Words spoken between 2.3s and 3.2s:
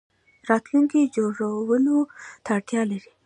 ته اړتیا لري